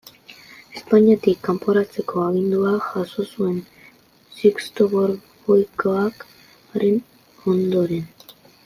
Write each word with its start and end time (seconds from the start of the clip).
Espainiatik 0.77 1.37
kanporatzeko 1.47 2.23
agindua 2.29 2.73
jaso 2.87 3.27
zuen 3.33 3.61
Sixto 4.39 4.89
Borboikoak 4.95 6.27
haren 6.73 7.01
ondoren. 7.55 8.07